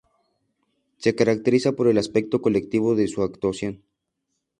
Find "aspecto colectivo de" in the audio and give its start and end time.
1.99-3.07